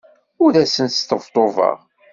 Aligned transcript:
Ur 0.43 0.53
asent-sṭebṭubeɣ. 0.63 1.77